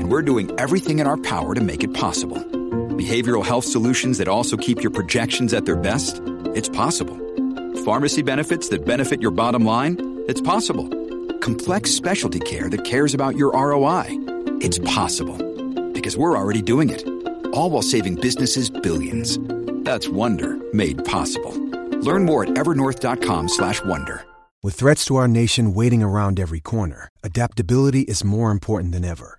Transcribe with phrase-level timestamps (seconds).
[0.00, 2.38] and we're doing everything in our power to make it possible.
[2.96, 6.20] Behavioral health solutions that also keep your projections at their best?
[6.54, 7.16] It's possible.
[7.84, 9.96] Pharmacy benefits that benefit your bottom line?
[10.28, 10.88] It's possible.
[11.38, 14.06] Complex specialty care that cares about your ROI?
[14.60, 15.36] It's possible.
[15.92, 17.06] Because we're already doing it.
[17.52, 19.38] All while saving businesses billions.
[19.84, 21.52] That's Wonder made possible.
[22.00, 24.24] Learn more at evernorth.com/wonder.
[24.64, 29.38] With threats to our nation waiting around every corner, adaptability is more important than ever.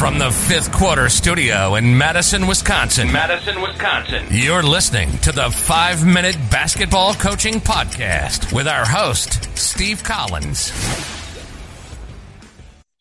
[0.00, 3.12] From the fifth quarter studio in Madison, Wisconsin.
[3.12, 4.24] Madison, Wisconsin.
[4.30, 10.70] You're listening to the five minute basketball coaching podcast with our host, Steve Collins.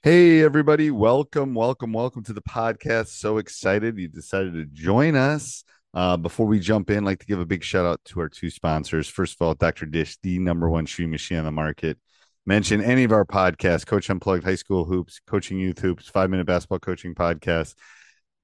[0.04, 0.92] Hey, everybody.
[0.92, 3.08] Welcome, welcome, welcome to the podcast.
[3.08, 5.64] So excited you decided to join us.
[5.94, 8.28] Uh, before we jump in, I'd like to give a big shout out to our
[8.28, 9.08] two sponsors.
[9.08, 9.86] First of all, Dr.
[9.86, 11.98] Dish, the number one shooting machine on the market
[12.46, 16.46] mention any of our podcasts coach unplugged high school hoops coaching youth hoops five minute
[16.46, 17.76] basketball coaching podcast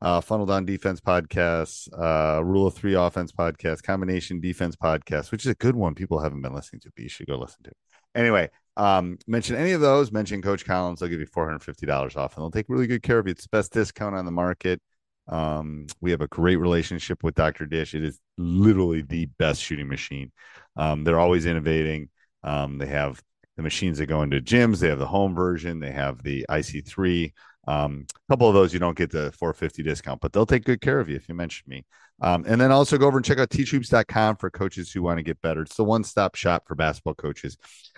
[0.02, 5.46] uh, funnel down defense podcast uh, rule of three offense podcast combination defense podcast which
[5.46, 7.72] is a good one people haven't been listening to but you should go listen to.
[8.14, 12.44] Anyway um, mention any of those mention coach collins they'll give you $450 off and
[12.44, 13.32] they'll take really good care of you.
[13.32, 14.82] It's the best discount on the market.
[15.28, 17.96] Um, we have a great relationship with dr dish.
[17.96, 20.32] It is literally the best shooting machine.
[20.76, 22.10] Um, they're always innovating.
[22.44, 23.22] Um, they have
[23.58, 24.80] the machines that go into gyms.
[24.80, 25.80] They have the home version.
[25.80, 27.34] They have the IC3.
[27.68, 30.82] Um, a couple of those you don't get the 450 discount, but they'll take good
[30.82, 31.86] care of you if you mention me.
[32.22, 35.24] Um, and then also go over and check out teachhoops.com for coaches who want to
[35.24, 35.64] get better.
[35.64, 37.58] It's the one stop shop for basketball coaches.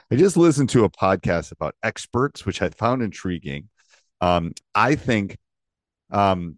[0.09, 3.69] I just listened to a podcast about experts, which I found intriguing.
[4.21, 5.37] Um, I think,
[6.11, 6.57] um,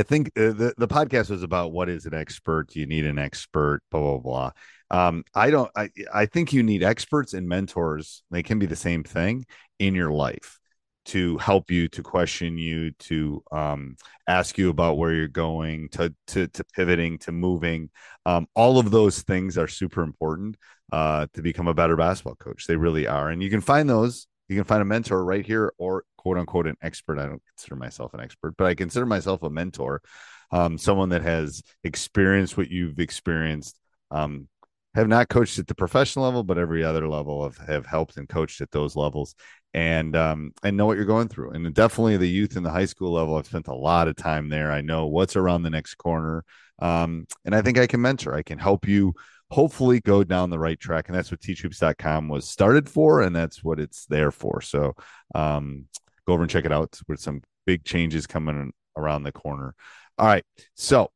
[0.00, 2.68] I think uh, the, the podcast was about what is an expert?
[2.70, 3.82] Do you need an expert?
[3.90, 4.50] Blah, blah, blah
[4.90, 5.70] um, I don't.
[5.76, 8.22] I I think you need experts and mentors.
[8.30, 9.46] They can be the same thing
[9.78, 10.58] in your life
[11.06, 13.96] to help you, to question you, to um,
[14.28, 17.90] ask you about where you're going, to to to pivoting, to moving.
[18.26, 20.56] Um, all of those things are super important
[20.92, 22.66] uh, to become a better basketball coach.
[22.66, 24.26] They really are, and you can find those.
[24.48, 27.18] You can find a mentor right here, or quote unquote an expert.
[27.18, 30.02] I don't consider myself an expert, but I consider myself a mentor,
[30.50, 33.78] um, someone that has experienced what you've experienced.
[34.10, 34.48] Um,
[34.94, 38.28] have not coached at the professional level, but every other level of have helped and
[38.28, 39.34] coached at those levels
[39.72, 41.52] and um and know what you're going through.
[41.52, 44.48] And definitely the youth and the high school level, I've spent a lot of time
[44.48, 44.72] there.
[44.72, 46.44] I know what's around the next corner.
[46.80, 49.14] Um, and I think I can mentor, I can help you
[49.50, 51.08] hopefully go down the right track.
[51.08, 54.60] And that's what teachhoops.com was started for, and that's what it's there for.
[54.60, 54.94] So
[55.34, 55.86] um
[56.30, 59.74] go over and check it out with some big changes coming around the corner.
[60.16, 60.44] All right.
[60.74, 61.10] So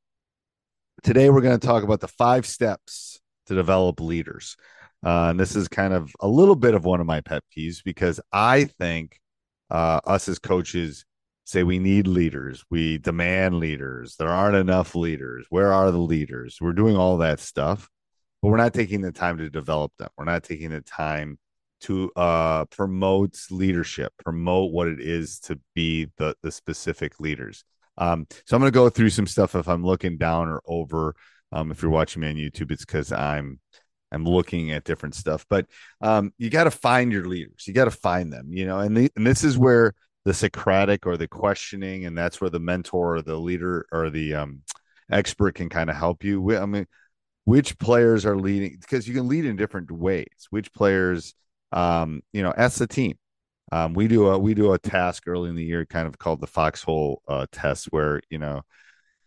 [1.02, 4.56] today we're going to talk about the five steps to develop leaders.
[5.04, 7.84] Uh, and this is kind of a little bit of one of my pet peeves
[7.84, 9.20] because I think
[9.70, 11.04] uh, us as coaches
[11.44, 14.16] say we need leaders, we demand leaders.
[14.16, 15.46] There aren't enough leaders.
[15.50, 16.58] Where are the leaders?
[16.60, 17.88] We're doing all that stuff,
[18.40, 20.08] but we're not taking the time to develop them.
[20.16, 21.38] We're not taking the time
[21.84, 27.64] to uh, promote leadership, promote what it is to be the the specific leaders.
[27.96, 31.14] Um, so I'm going to go through some stuff if I'm looking down or over
[31.54, 33.60] um, if you're watching me on YouTube, it's because I'm
[34.10, 35.46] I'm looking at different stuff.
[35.48, 35.66] But
[36.00, 37.64] um, you got to find your leaders.
[37.66, 38.52] You got to find them.
[38.52, 39.94] You know, and the, and this is where
[40.24, 44.34] the Socratic or the questioning, and that's where the mentor or the leader or the
[44.34, 44.62] um,
[45.10, 46.56] expert can kind of help you.
[46.56, 46.86] I mean,
[47.44, 50.48] which players are leading because you can lead in different ways.
[50.50, 51.34] Which players,
[51.74, 53.16] um, you know, as a team.
[53.72, 56.40] Um, we do a we do a task early in the year, kind of called
[56.40, 58.62] the foxhole uh, test, where you know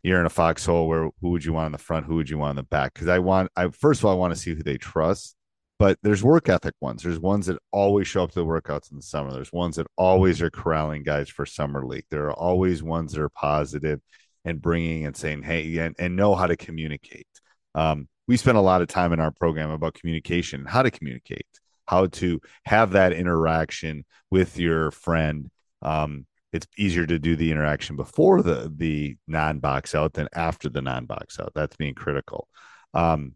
[0.04, 2.38] you're in a foxhole where who would you want in the front, who would you
[2.38, 2.94] want in the back?
[2.94, 5.36] Because I want, I first of all, I want to see who they trust.
[5.80, 7.04] But there's work ethic ones.
[7.04, 9.32] There's ones that always show up to the workouts in the summer.
[9.32, 12.06] There's ones that always are corralling guys for summer league.
[12.10, 14.00] There are always ones that are positive
[14.44, 17.28] and bringing and saying, hey, and, and know how to communicate.
[17.76, 21.46] Um, we spend a lot of time in our program about communication, how to communicate,
[21.88, 25.50] how to have that interaction with your friend.
[25.82, 30.70] Um, it's easier to do the interaction before the the non box out than after
[30.70, 31.52] the non box out.
[31.56, 32.48] That's being critical.
[32.94, 33.36] Um,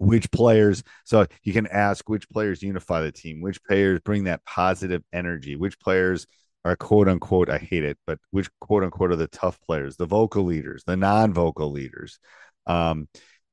[0.00, 4.42] which players so you can ask which players unify the team which players bring that
[4.46, 6.26] positive energy which players
[6.64, 10.06] are quote unquote i hate it but which quote unquote are the tough players the
[10.06, 12.18] vocal leaders the non-vocal leaders
[12.66, 13.08] um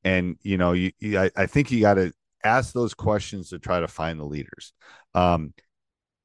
[0.05, 3.59] and you know you, you I, I think you got to ask those questions to
[3.59, 4.73] try to find the leaders.
[5.13, 5.53] Um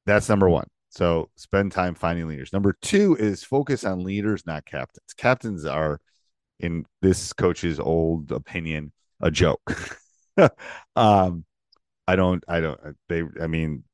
[0.07, 0.67] that's number one.
[0.91, 2.53] So spend time finding leaders.
[2.53, 5.15] Number two is focus on leaders not captains.
[5.17, 6.01] Captains are
[6.61, 9.99] in this coach's old opinion a joke.
[10.97, 11.45] Um,
[12.09, 13.85] I don't, I don't, uh, they, I mean,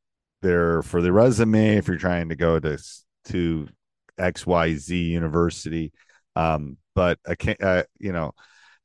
[0.42, 2.78] they're for the resume if you're trying to go to
[3.26, 3.68] to
[4.18, 5.92] XYZ university.
[6.36, 8.32] Um, but a, uh, you know,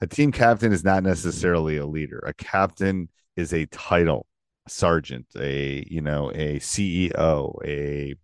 [0.02, 2.20] a team captain is not necessarily a leader.
[2.26, 4.26] A captain is a title,
[4.68, 8.16] a sergeant, a you know, a CEO, a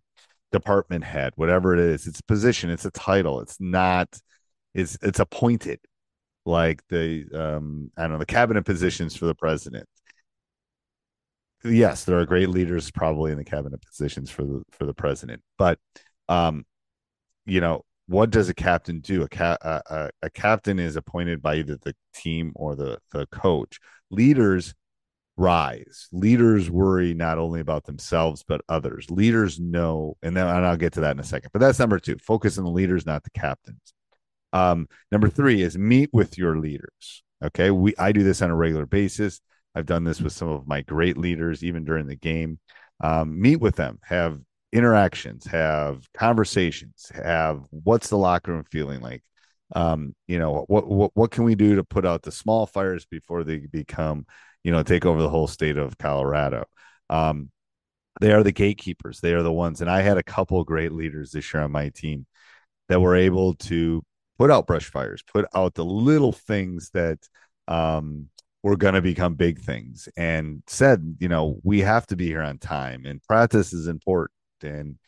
[0.52, 2.06] department head, whatever it is.
[2.06, 2.70] It's a position.
[2.70, 3.40] It's a title.
[3.40, 4.20] It's not.
[4.74, 5.80] It's it's appointed
[6.46, 9.86] like the um I don't know the cabinet positions for the president.
[11.64, 15.42] Yes, there are great leaders probably in the cabinet positions for the for the president,
[15.58, 15.78] but
[16.28, 16.64] um
[17.46, 19.22] you know what does a captain do?
[19.22, 23.78] A, ca- a, a captain is appointed by either the team or the the coach.
[24.10, 24.74] Leaders
[25.40, 26.06] rise.
[26.12, 29.10] Leaders worry not only about themselves but others.
[29.10, 31.50] Leaders know, and then and I'll get to that in a second.
[31.52, 32.16] But that's number two.
[32.18, 33.94] Focus on the leaders, not the captains.
[34.52, 37.22] Um, number three is meet with your leaders.
[37.42, 37.70] Okay.
[37.70, 39.40] We I do this on a regular basis.
[39.74, 42.58] I've done this with some of my great leaders, even during the game.
[43.02, 44.40] Um, meet with them, have
[44.72, 49.22] interactions, have conversations, have what's the locker room feeling like?
[49.74, 53.06] Um, you know, what what what can we do to put out the small fires
[53.06, 54.26] before they become,
[54.64, 56.64] you know, take over the whole state of Colorado?
[57.08, 57.50] Um,
[58.20, 59.20] they are the gatekeepers.
[59.20, 59.80] They are the ones.
[59.80, 62.26] And I had a couple great leaders this year on my team
[62.88, 64.02] that were able to
[64.38, 67.18] put out brush fires, put out the little things that
[67.68, 68.28] um,
[68.62, 72.42] were going to become big things, and said, you know, we have to be here
[72.42, 74.98] on time, and practice is important, and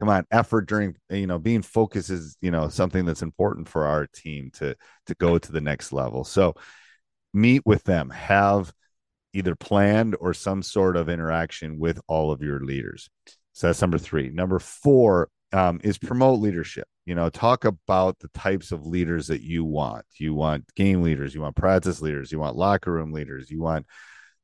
[0.00, 3.86] come on, effort during, you know, being focused is, you know, something that's important for
[3.86, 4.74] our team to
[5.06, 6.24] to go to the next level.
[6.24, 6.54] So
[7.34, 8.72] meet with them, have
[9.36, 13.08] either planned or some sort of interaction with all of your leaders.
[13.52, 14.30] So that's number three.
[14.30, 16.88] Number four um, is promote leadership.
[17.04, 20.04] You know talk about the types of leaders that you want.
[20.18, 23.86] You want game leaders you want practice leaders you want locker room leaders you want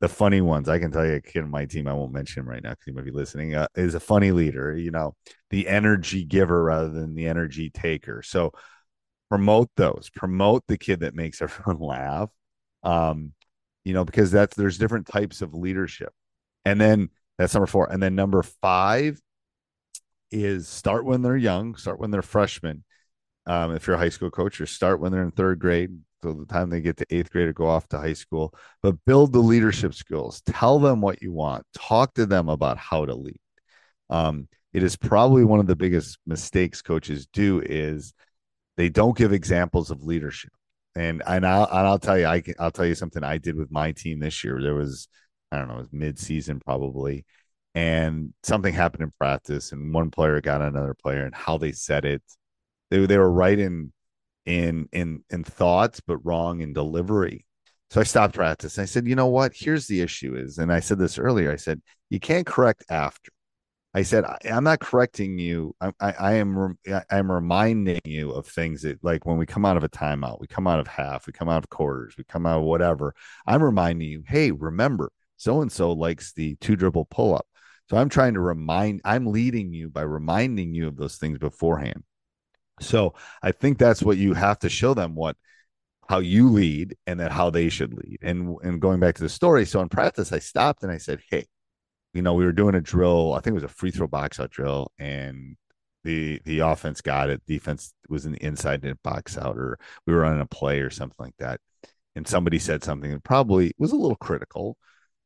[0.00, 0.68] the funny ones.
[0.68, 2.70] I can tell you a kid on my team i won't mention him right now
[2.70, 5.14] because he might be listening uh, is a funny leader you know
[5.50, 8.22] the energy giver rather than the energy taker.
[8.22, 8.52] So
[9.28, 10.10] promote those.
[10.14, 12.30] Promote the kid that makes everyone laugh.
[12.82, 13.32] Um
[13.84, 16.12] you know because that's there's different types of leadership
[16.64, 17.08] and then
[17.38, 19.20] that's number four and then number five
[20.32, 22.84] is start when they're young, start when they're freshmen.
[23.46, 25.90] Um, if you're a high school coach, or start when they're in third grade.
[26.22, 29.04] So the time they get to eighth grade or go off to high school, but
[29.04, 30.40] build the leadership skills.
[30.46, 31.66] Tell them what you want.
[31.76, 33.40] Talk to them about how to lead.
[34.08, 38.14] Um, it is probably one of the biggest mistakes coaches do is
[38.76, 40.52] they don't give examples of leadership.
[40.94, 43.56] And and I'll and I'll tell you I can, I'll tell you something I did
[43.56, 44.60] with my team this year.
[44.60, 45.08] There was
[45.50, 47.24] I don't know, it was mid season probably,
[47.74, 52.04] and something happened in practice and one player got another player and how they said
[52.04, 52.22] it.
[52.90, 53.92] They, they were right in
[54.46, 57.46] in in in thoughts but wrong in delivery.
[57.90, 59.52] So i stopped practice i said you know what?
[59.54, 63.30] Here's the issue is and i said this earlier i said you can't correct after
[63.94, 68.30] i said I, am not correcting you I, I, I am i am reminding you
[68.32, 70.86] of things that like when we come out of a timeout we come out of
[70.86, 73.14] half we come out of quarters we come out of whatever
[73.46, 77.46] i'm reminding you hey remember so and so likes the two dribble pull up
[77.92, 82.04] so I'm trying to remind, I'm leading you by reminding you of those things beforehand.
[82.80, 85.36] So I think that's what you have to show them what
[86.08, 88.18] how you lead and then how they should lead.
[88.22, 91.20] And and going back to the story, so in practice, I stopped and I said,
[91.30, 91.46] Hey,
[92.14, 94.40] you know, we were doing a drill, I think it was a free throw box
[94.40, 95.56] out drill, and
[96.04, 97.42] the the offense got it.
[97.46, 100.90] Defense was in the inside and box out, or we were running a play or
[100.90, 101.60] something like that.
[102.16, 104.76] And somebody said something that probably was a little critical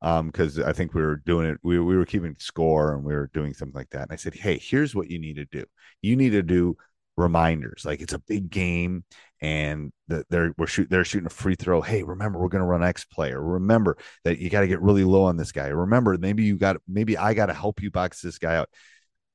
[0.03, 3.15] um because i think we were doing it we, we were keeping score and we
[3.15, 5.65] were doing something like that and i said hey here's what you need to do
[6.03, 6.77] you need to do
[7.17, 9.05] reminders like it's a big game
[9.41, 11.81] and the, they're we're shoot they're shooting a free throw.
[11.81, 14.83] Hey remember we're going to run x play or remember that you got to get
[14.83, 17.91] really low on this guy remember maybe you got maybe i got to help you
[17.91, 18.69] box this guy out.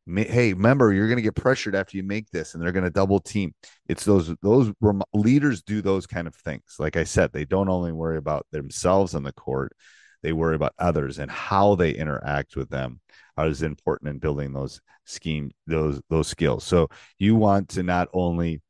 [0.07, 2.89] Hey remember you're going to get pressured after you make this and they're going to
[2.89, 3.53] double team.
[3.87, 4.71] It's those those
[5.13, 6.75] leaders do those kind of things.
[6.79, 9.75] Like i said they don't only worry about themselves on the court
[10.23, 12.99] they worry about others and how they interact with them
[13.37, 16.63] is important in building those schemes those those skills.
[16.63, 18.61] So you want to not only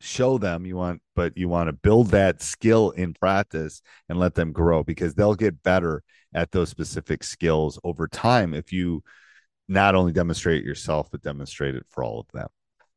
[0.00, 4.34] show them you want but you want to build that skill in practice and let
[4.34, 6.02] them grow because they'll get better
[6.34, 9.02] at those specific skills over time if you
[9.68, 12.48] not only demonstrate it yourself but demonstrate it for all of them.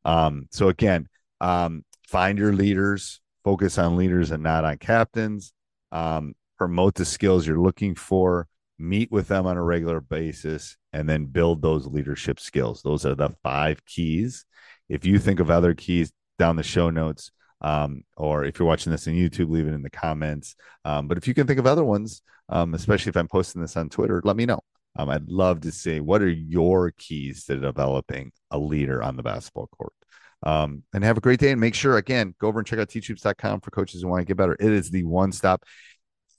[0.04, 1.08] Um, so again
[1.40, 5.54] um, find your leaders focus on leaders and not on captains.
[5.92, 8.48] Um, promote the skills you're looking for
[8.79, 13.15] meet with them on a regular basis and then build those leadership skills those are
[13.15, 14.45] the five keys
[14.89, 17.31] if you think of other keys down the show notes.
[17.62, 20.55] Um, or if you're watching this on YouTube, leave it in the comments.
[20.86, 23.77] Um, but if you can think of other ones, um, especially if I'm posting this
[23.77, 24.62] on Twitter, let me know.
[24.98, 29.24] Um, I'd love to see what are your keys to developing a leader on the
[29.24, 29.93] basketball court.
[30.41, 31.51] Um, and have a great day.
[31.51, 34.25] And make sure, again, go over and check out teachhoops.com for coaches who want to
[34.25, 34.55] get better.
[34.57, 35.63] It is the one stop.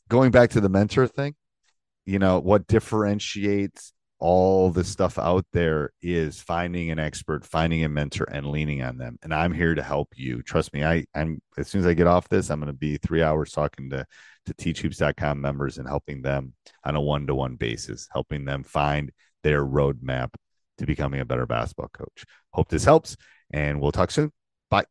[0.08, 1.34] Going back to the mentor thing,
[2.06, 7.88] you know, what differentiates all the stuff out there is finding an expert, finding a
[7.88, 9.18] mentor, and leaning on them.
[9.22, 10.42] And I'm here to help you.
[10.42, 10.84] Trust me.
[10.84, 13.52] I, I'm as soon as I get off this, I'm going to be three hours
[13.52, 14.06] talking to
[14.46, 16.54] to teachhoops.com members and helping them
[16.84, 19.10] on a one to one basis, helping them find
[19.42, 20.30] their roadmap
[20.78, 22.24] to becoming a better basketball coach.
[22.52, 23.16] Hope this helps,
[23.50, 24.32] and we'll talk soon.
[24.70, 24.84] Bye.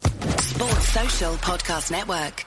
[0.00, 2.46] Sports Social Podcast Network.